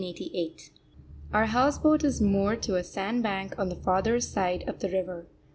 [0.03, 0.71] SHELIDAH, 1888.
[1.31, 5.27] Our house boat is moored to a sandbank on the farther side of the river.